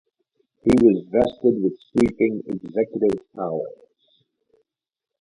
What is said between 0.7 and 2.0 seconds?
was vested with